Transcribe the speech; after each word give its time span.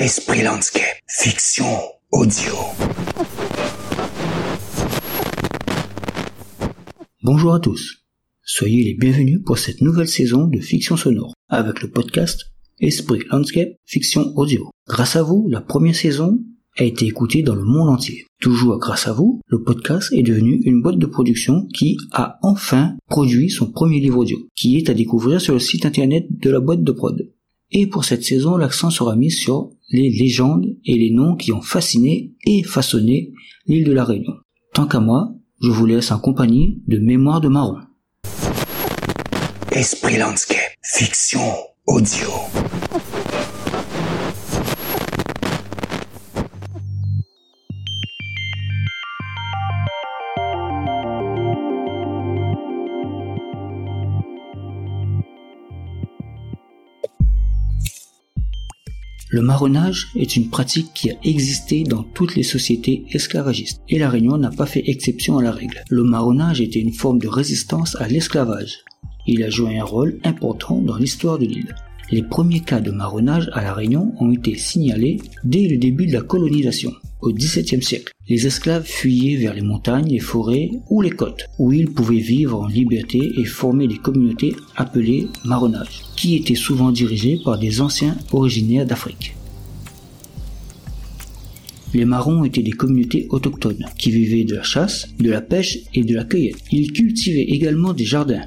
Esprit 0.00 0.42
Landscape, 0.42 0.96
fiction 1.06 1.66
audio. 2.10 2.54
Bonjour 7.22 7.52
à 7.52 7.60
tous. 7.60 7.98
Soyez 8.42 8.82
les 8.82 8.94
bienvenus 8.94 9.40
pour 9.44 9.58
cette 9.58 9.82
nouvelle 9.82 10.08
saison 10.08 10.46
de 10.46 10.58
fiction 10.58 10.96
sonore 10.96 11.34
avec 11.50 11.82
le 11.82 11.90
podcast 11.90 12.46
Esprit 12.78 13.20
Landscape, 13.30 13.74
fiction 13.84 14.32
audio. 14.36 14.70
Grâce 14.88 15.16
à 15.16 15.22
vous, 15.22 15.46
la 15.50 15.60
première 15.60 15.94
saison 15.94 16.38
a 16.78 16.84
été 16.84 17.04
écoutée 17.04 17.42
dans 17.42 17.54
le 17.54 17.64
monde 17.64 17.90
entier. 17.90 18.24
Toujours 18.40 18.78
grâce 18.78 19.06
à 19.06 19.12
vous, 19.12 19.42
le 19.48 19.62
podcast 19.62 20.10
est 20.14 20.22
devenu 20.22 20.62
une 20.64 20.80
boîte 20.80 20.96
de 20.96 21.04
production 21.04 21.66
qui 21.74 21.98
a 22.12 22.38
enfin 22.40 22.96
produit 23.06 23.50
son 23.50 23.70
premier 23.70 24.00
livre 24.00 24.20
audio, 24.20 24.38
qui 24.56 24.78
est 24.78 24.88
à 24.88 24.94
découvrir 24.94 25.42
sur 25.42 25.52
le 25.52 25.60
site 25.60 25.84
internet 25.84 26.24
de 26.30 26.48
la 26.48 26.60
boîte 26.60 26.84
de 26.84 26.92
prod. 26.92 27.30
Et 27.72 27.86
pour 27.86 28.04
cette 28.04 28.24
saison, 28.24 28.56
l'accent 28.56 28.90
sera 28.90 29.14
mis 29.14 29.30
sur 29.30 29.70
les 29.90 30.10
légendes 30.10 30.76
et 30.84 30.94
les 30.94 31.10
noms 31.10 31.36
qui 31.36 31.52
ont 31.52 31.62
fasciné 31.62 32.32
et 32.46 32.62
façonné 32.62 33.32
l'île 33.66 33.84
de 33.84 33.92
la 33.92 34.04
Réunion. 34.04 34.34
Tant 34.72 34.86
qu'à 34.86 35.00
moi, 35.00 35.34
je 35.62 35.70
vous 35.70 35.86
laisse 35.86 36.10
en 36.10 36.18
compagnie 36.18 36.82
de 36.86 36.98
Mémoire 36.98 37.40
de 37.40 37.48
Marron. 37.48 37.78
Esprit 39.72 40.16
Landscape, 40.16 40.58
fiction 40.82 41.40
audio. 41.86 42.28
Le 59.32 59.42
marronnage 59.42 60.08
est 60.16 60.34
une 60.34 60.50
pratique 60.50 60.90
qui 60.92 61.08
a 61.08 61.14
existé 61.22 61.84
dans 61.84 62.02
toutes 62.02 62.34
les 62.34 62.42
sociétés 62.42 63.04
esclavagistes, 63.12 63.80
et 63.88 63.96
la 63.96 64.10
Réunion 64.10 64.36
n'a 64.36 64.50
pas 64.50 64.66
fait 64.66 64.82
exception 64.90 65.38
à 65.38 65.42
la 65.42 65.52
règle. 65.52 65.84
Le 65.88 66.02
marronnage 66.02 66.60
était 66.60 66.80
une 66.80 66.92
forme 66.92 67.20
de 67.20 67.28
résistance 67.28 67.94
à 68.00 68.08
l'esclavage. 68.08 68.84
Il 69.28 69.44
a 69.44 69.48
joué 69.48 69.78
un 69.78 69.84
rôle 69.84 70.18
important 70.24 70.80
dans 70.80 70.96
l'histoire 70.96 71.38
de 71.38 71.46
l'île. 71.46 71.76
Les 72.10 72.24
premiers 72.24 72.58
cas 72.58 72.80
de 72.80 72.90
marronnage 72.90 73.48
à 73.52 73.62
la 73.62 73.72
Réunion 73.72 74.12
ont 74.18 74.32
été 74.32 74.56
signalés 74.56 75.20
dès 75.44 75.68
le 75.68 75.76
début 75.76 76.06
de 76.06 76.12
la 76.12 76.22
colonisation, 76.22 76.92
au 77.20 77.32
XVIIe 77.32 77.84
siècle. 77.84 78.12
Les 78.30 78.46
esclaves 78.46 78.86
fuyaient 78.86 79.34
vers 79.34 79.54
les 79.54 79.60
montagnes, 79.60 80.08
les 80.08 80.20
forêts 80.20 80.70
ou 80.88 81.02
les 81.02 81.10
côtes, 81.10 81.46
où 81.58 81.72
ils 81.72 81.90
pouvaient 81.90 82.20
vivre 82.20 82.60
en 82.60 82.68
liberté 82.68 83.32
et 83.36 83.44
former 83.44 83.88
des 83.88 83.98
communautés 83.98 84.54
appelées 84.76 85.26
marronnages, 85.44 86.02
qui 86.16 86.36
étaient 86.36 86.54
souvent 86.54 86.92
dirigées 86.92 87.40
par 87.44 87.58
des 87.58 87.80
anciens 87.80 88.16
originaires 88.30 88.86
d'Afrique. 88.86 89.34
Les 91.92 92.04
marrons 92.04 92.44
étaient 92.44 92.62
des 92.62 92.70
communautés 92.70 93.26
autochtones 93.30 93.84
qui 93.98 94.12
vivaient 94.12 94.44
de 94.44 94.54
la 94.54 94.62
chasse, 94.62 95.08
de 95.18 95.28
la 95.28 95.40
pêche 95.40 95.78
et 95.92 96.04
de 96.04 96.14
la 96.14 96.22
cueillette. 96.22 96.62
Ils 96.70 96.92
cultivaient 96.92 97.42
également 97.48 97.94
des 97.94 98.04
jardins. 98.04 98.44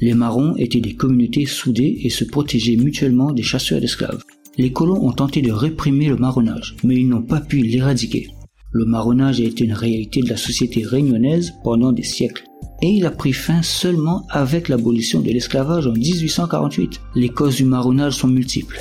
Les 0.00 0.14
marrons 0.14 0.56
étaient 0.56 0.80
des 0.80 0.94
communautés 0.94 1.46
soudées 1.46 2.00
et 2.02 2.10
se 2.10 2.24
protégeaient 2.24 2.74
mutuellement 2.74 3.30
des 3.30 3.44
chasseurs 3.44 3.80
d'esclaves. 3.80 4.24
Les 4.58 4.72
colons 4.72 5.06
ont 5.06 5.12
tenté 5.12 5.42
de 5.42 5.52
réprimer 5.52 6.08
le 6.08 6.16
marronnage, 6.16 6.74
mais 6.82 6.96
ils 6.96 7.08
n'ont 7.08 7.22
pas 7.22 7.40
pu 7.40 7.58
l'éradiquer. 7.58 8.26
Le 8.72 8.86
marronnage 8.86 9.40
a 9.40 9.44
été 9.44 9.64
une 9.64 9.74
réalité 9.74 10.22
de 10.22 10.30
la 10.30 10.36
société 10.36 10.82
réunionnaise 10.82 11.52
pendant 11.62 11.92
des 11.92 12.02
siècles. 12.02 12.44
Et 12.80 12.88
il 12.88 13.04
a 13.04 13.10
pris 13.10 13.32
fin 13.32 13.62
seulement 13.62 14.26
avec 14.30 14.68
l'abolition 14.68 15.20
de 15.20 15.30
l'esclavage 15.30 15.86
en 15.86 15.92
1848. 15.92 17.00
Les 17.14 17.28
causes 17.28 17.56
du 17.56 17.64
marronnage 17.64 18.14
sont 18.14 18.28
multiples. 18.28 18.80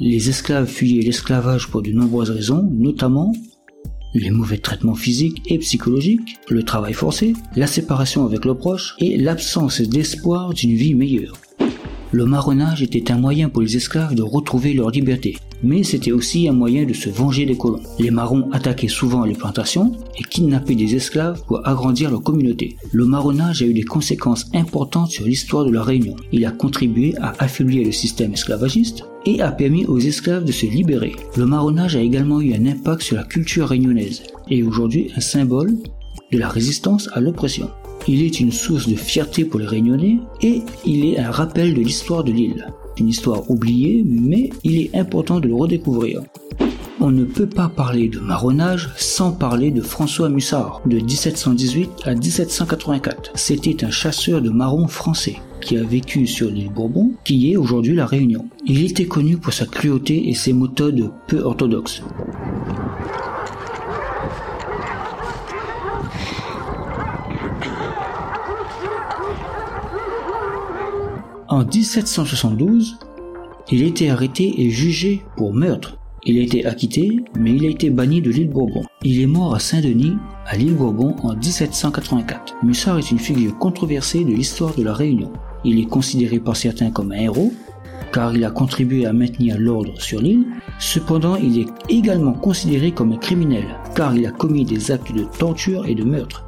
Les 0.00 0.30
esclaves 0.30 0.66
fuyaient 0.66 1.02
l'esclavage 1.02 1.68
pour 1.68 1.82
de 1.82 1.90
nombreuses 1.90 2.30
raisons, 2.30 2.68
notamment 2.72 3.32
les 4.14 4.30
mauvais 4.30 4.58
traitements 4.58 4.94
physiques 4.94 5.42
et 5.46 5.58
psychologiques, 5.58 6.38
le 6.48 6.62
travail 6.62 6.94
forcé, 6.94 7.34
la 7.54 7.66
séparation 7.66 8.24
avec 8.24 8.44
le 8.44 8.54
proche 8.54 8.96
et 8.98 9.18
l'absence 9.18 9.82
d'espoir 9.82 10.54
d'une 10.54 10.74
vie 10.74 10.94
meilleure. 10.94 11.34
Le 12.10 12.24
marronnage 12.24 12.82
était 12.82 13.12
un 13.12 13.18
moyen 13.18 13.50
pour 13.50 13.60
les 13.60 13.76
esclaves 13.76 14.14
de 14.14 14.22
retrouver 14.22 14.72
leur 14.72 14.90
liberté, 14.90 15.36
mais 15.62 15.82
c'était 15.82 16.12
aussi 16.12 16.48
un 16.48 16.52
moyen 16.52 16.86
de 16.86 16.94
se 16.94 17.10
venger 17.10 17.44
des 17.44 17.56
colons. 17.56 17.82
Les 17.98 18.10
marrons 18.10 18.48
attaquaient 18.50 18.88
souvent 18.88 19.26
les 19.26 19.34
plantations 19.34 19.92
et 20.18 20.22
kidnappaient 20.22 20.74
des 20.74 20.94
esclaves 20.94 21.42
pour 21.46 21.66
agrandir 21.68 22.10
leur 22.10 22.22
communauté. 22.22 22.76
Le 22.92 23.04
marronnage 23.04 23.60
a 23.60 23.66
eu 23.66 23.74
des 23.74 23.82
conséquences 23.82 24.46
importantes 24.54 25.10
sur 25.10 25.26
l'histoire 25.26 25.66
de 25.66 25.70
la 25.70 25.82
Réunion. 25.82 26.16
Il 26.32 26.46
a 26.46 26.50
contribué 26.50 27.14
à 27.20 27.34
affaiblir 27.40 27.84
le 27.84 27.92
système 27.92 28.32
esclavagiste 28.32 29.04
et 29.26 29.42
a 29.42 29.52
permis 29.52 29.84
aux 29.84 29.98
esclaves 29.98 30.44
de 30.44 30.52
se 30.52 30.64
libérer. 30.64 31.12
Le 31.36 31.44
marronnage 31.44 31.94
a 31.94 32.00
également 32.00 32.40
eu 32.40 32.54
un 32.54 32.64
impact 32.64 33.02
sur 33.02 33.16
la 33.16 33.24
culture 33.24 33.68
réunionnaise 33.68 34.22
et 34.48 34.60
est 34.60 34.62
aujourd'hui 34.62 35.10
un 35.14 35.20
symbole 35.20 35.76
de 36.32 36.38
la 36.38 36.48
résistance 36.48 37.10
à 37.12 37.20
l'oppression. 37.20 37.68
Il 38.10 38.22
est 38.22 38.40
une 38.40 38.52
source 38.52 38.88
de 38.88 38.96
fierté 38.96 39.44
pour 39.44 39.60
les 39.60 39.66
Réunionnais 39.66 40.18
et 40.40 40.62
il 40.86 41.04
est 41.04 41.18
un 41.18 41.30
rappel 41.30 41.74
de 41.74 41.80
l'histoire 41.80 42.24
de 42.24 42.32
l'île. 42.32 42.66
Une 42.96 43.08
histoire 43.08 43.50
oubliée, 43.50 44.02
mais 44.08 44.48
il 44.64 44.80
est 44.80 44.96
important 44.96 45.40
de 45.40 45.48
le 45.48 45.54
redécouvrir. 45.54 46.22
On 47.00 47.10
ne 47.10 47.24
peut 47.24 47.46
pas 47.46 47.68
parler 47.68 48.08
de 48.08 48.18
marronnage 48.18 48.88
sans 48.96 49.32
parler 49.32 49.70
de 49.70 49.82
François 49.82 50.30
Mussard, 50.30 50.80
de 50.86 50.96
1718 50.98 51.90
à 52.04 52.14
1784. 52.14 53.32
C'était 53.34 53.84
un 53.84 53.90
chasseur 53.90 54.40
de 54.40 54.48
marrons 54.48 54.88
français 54.88 55.36
qui 55.60 55.76
a 55.76 55.82
vécu 55.82 56.26
sur 56.26 56.50
l'île 56.50 56.70
Bourbon, 56.70 57.12
qui 57.24 57.52
est 57.52 57.56
aujourd'hui 57.58 57.94
la 57.94 58.06
Réunion. 58.06 58.46
Il 58.64 58.84
était 58.84 59.06
connu 59.06 59.36
pour 59.36 59.52
sa 59.52 59.66
cruauté 59.66 60.30
et 60.30 60.34
ses 60.34 60.54
méthodes 60.54 61.10
peu 61.26 61.40
orthodoxes. 61.40 62.02
En 71.50 71.64
1772, 71.64 72.98
il 73.70 73.82
a 73.82 73.86
été 73.86 74.10
arrêté 74.10 74.60
et 74.60 74.68
jugé 74.68 75.22
pour 75.34 75.54
meurtre. 75.54 75.96
Il 76.24 76.38
a 76.38 76.42
été 76.42 76.66
acquitté, 76.66 77.20
mais 77.38 77.52
il 77.52 77.64
a 77.64 77.70
été 77.70 77.88
banni 77.88 78.20
de 78.20 78.30
l'île 78.30 78.50
Bourbon. 78.50 78.84
Il 79.02 79.22
est 79.22 79.26
mort 79.26 79.54
à 79.54 79.58
Saint-Denis, 79.58 80.18
à 80.46 80.58
l'île 80.58 80.74
Bourbon, 80.74 81.16
en 81.22 81.34
1784. 81.34 82.56
Mussard 82.62 82.98
est 82.98 83.10
une 83.10 83.18
figure 83.18 83.56
controversée 83.56 84.24
de 84.24 84.32
l'histoire 84.32 84.74
de 84.74 84.82
la 84.82 84.92
Réunion. 84.92 85.32
Il 85.64 85.80
est 85.80 85.88
considéré 85.88 86.38
par 86.38 86.54
certains 86.54 86.90
comme 86.90 87.12
un 87.12 87.20
héros, 87.20 87.54
car 88.12 88.36
il 88.36 88.44
a 88.44 88.50
contribué 88.50 89.06
à 89.06 89.14
maintenir 89.14 89.56
l'ordre 89.58 89.98
sur 90.02 90.20
l'île. 90.20 90.44
Cependant, 90.78 91.36
il 91.36 91.60
est 91.60 91.68
également 91.88 92.34
considéré 92.34 92.92
comme 92.92 93.12
un 93.12 93.16
criminel, 93.16 93.64
car 93.94 94.14
il 94.14 94.26
a 94.26 94.32
commis 94.32 94.66
des 94.66 94.90
actes 94.90 95.14
de 95.14 95.24
torture 95.38 95.86
et 95.86 95.94
de 95.94 96.04
meurtre. 96.04 96.47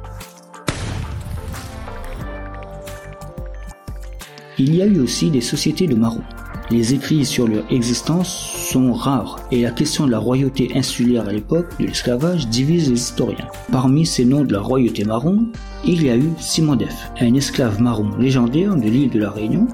Il 4.63 4.75
y 4.75 4.83
a 4.83 4.85
eu 4.85 4.99
aussi 4.99 5.31
des 5.31 5.41
sociétés 5.41 5.87
de 5.87 5.95
marrons. 5.95 6.21
Les 6.69 6.93
écrits 6.93 7.25
sur 7.25 7.47
leur 7.47 7.63
existence 7.71 8.29
sont 8.69 8.93
rares 8.93 9.39
et 9.49 9.63
la 9.63 9.71
question 9.71 10.05
de 10.05 10.11
la 10.11 10.19
royauté 10.19 10.69
insulaire 10.75 11.27
à 11.27 11.33
l'époque 11.33 11.79
de 11.79 11.87
l'esclavage 11.87 12.47
divise 12.47 12.87
les 12.87 12.93
historiens. 12.93 13.47
Parmi 13.71 14.05
ces 14.05 14.23
noms 14.23 14.43
de 14.43 14.53
la 14.53 14.59
royauté 14.59 15.03
marron, 15.03 15.47
il 15.83 16.03
y 16.03 16.11
a 16.11 16.15
eu 16.15 16.29
Simon 16.37 16.75
Def, 16.75 17.11
un 17.19 17.33
esclave 17.33 17.81
marron 17.81 18.15
légendaire 18.19 18.75
de 18.75 18.87
l'île 18.87 19.09
de 19.09 19.17
la 19.17 19.31
Réunion. 19.31 19.65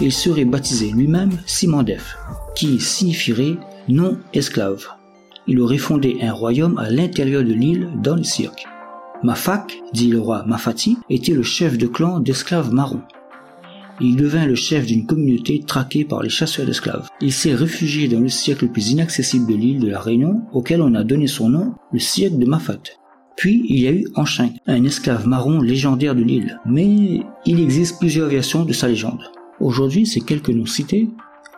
Il 0.00 0.12
serait 0.12 0.44
baptisé 0.44 0.92
lui-même 0.92 1.32
Simon 1.44 1.82
Def, 1.82 2.16
qui 2.54 2.78
signifierait 2.78 3.56
non 3.88 4.18
esclave. 4.34 4.86
Il 5.48 5.58
aurait 5.58 5.78
fondé 5.78 6.18
un 6.22 6.32
royaume 6.32 6.78
à 6.78 6.88
l'intérieur 6.90 7.42
de 7.42 7.54
l'île 7.54 7.88
dans 8.04 8.14
le 8.14 8.22
cirque. 8.22 8.68
Mafak, 9.24 9.76
dit 9.92 10.10
le 10.10 10.20
roi 10.20 10.44
Mafati, 10.46 10.96
était 11.10 11.34
le 11.34 11.42
chef 11.42 11.76
de 11.76 11.88
clan 11.88 12.20
d'esclaves 12.20 12.72
marrons. 12.72 13.02
Il 14.00 14.14
devint 14.14 14.46
le 14.46 14.54
chef 14.54 14.86
d'une 14.86 15.06
communauté 15.06 15.60
traquée 15.66 16.04
par 16.04 16.22
les 16.22 16.28
chasseurs 16.28 16.66
d'esclaves. 16.66 17.08
Il 17.20 17.32
s'est 17.32 17.54
réfugié 17.54 18.06
dans 18.06 18.20
le 18.20 18.28
cirque 18.28 18.62
le 18.62 18.68
plus 18.68 18.90
inaccessible 18.90 19.50
de 19.50 19.56
l'île 19.56 19.80
de 19.80 19.88
la 19.88 20.00
Réunion, 20.00 20.42
auquel 20.52 20.82
on 20.82 20.94
a 20.94 21.02
donné 21.02 21.26
son 21.26 21.48
nom, 21.48 21.74
le 21.92 21.98
cirque 21.98 22.38
de 22.38 22.46
Mafat. 22.46 22.78
Puis 23.36 23.64
il 23.68 23.80
y 23.80 23.88
a 23.88 23.92
eu 23.92 24.06
Anchin, 24.14 24.50
un 24.66 24.84
esclave 24.84 25.26
marron 25.26 25.60
légendaire 25.60 26.14
de 26.14 26.22
l'île. 26.22 26.60
Mais 26.64 27.22
il 27.44 27.60
existe 27.60 27.98
plusieurs 27.98 28.28
versions 28.28 28.64
de 28.64 28.72
sa 28.72 28.86
légende. 28.86 29.30
Aujourd'hui, 29.60 30.06
ces 30.06 30.20
quelques 30.20 30.50
noms 30.50 30.66
cités, 30.66 31.08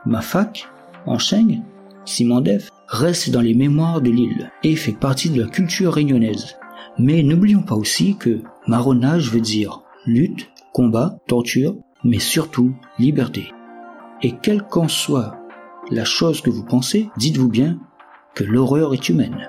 Mafak, 0.07 0.67
Anchin, 1.07 1.61
Simondef, 2.07 2.71
restent 2.89 3.31
dans 3.31 3.43
les 3.43 3.55
mémoires 3.55 4.01
de 4.01 4.11
l'île 4.11 4.51
et 4.65 4.77
fait 4.77 4.93
partie 4.93 5.29
de 5.29 5.43
la 5.43 5.49
culture 5.49 5.93
réunionnaise. 5.93 6.57
Mais 6.99 7.23
n'oublions 7.23 7.63
pas 7.63 7.77
aussi 7.77 8.17
que 8.17 8.41
marronnage 8.67 9.31
veut 9.31 9.41
dire 9.41 9.83
lutte, 10.07 10.49
combat, 10.73 11.19
torture, 11.27 11.77
mais 12.05 12.19
surtout 12.19 12.73
liberté. 12.99 13.53
Et 14.23 14.37
quelle 14.43 14.63
qu'en 14.63 14.89
soit 14.89 15.37
la 15.91 16.05
chose 16.05 16.41
que 16.41 16.51
vous 16.51 16.65
pensez, 16.65 17.11
dites-vous 17.17 17.49
bien 17.49 17.79
que 18.35 18.45
l'horreur 18.45 18.95
est 18.95 19.09
humaine. 19.09 19.49